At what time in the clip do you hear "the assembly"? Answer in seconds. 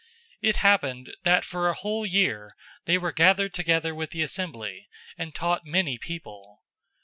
4.09-4.87